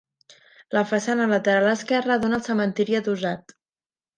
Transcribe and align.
La 0.77 0.81
façana 0.91 1.27
lateral 1.33 1.73
esquerra 1.73 2.17
dóna 2.25 2.41
al 2.41 2.47
cementiri 2.49 3.01
adossat. 3.03 3.59